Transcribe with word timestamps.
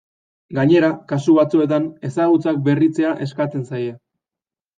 Gainera, 0.59 0.87
kasu 1.11 1.35
batzuetan, 1.39 1.85
ezagutzak 2.09 2.59
berritzea 2.69 3.13
eskatzen 3.27 3.69
zaie. 3.71 3.95